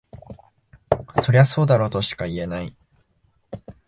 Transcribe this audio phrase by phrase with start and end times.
[1.21, 2.75] そりゃそうだろとしか言えない